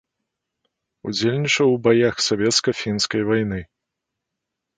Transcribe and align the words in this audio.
Удзельнічаў 1.11 1.67
у 1.73 1.75
баях 1.89 2.15
савецка-фінскай 2.29 3.21
вайны. 3.29 3.61